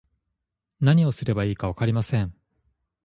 [0.79, 2.33] 何をすればいいか分かりません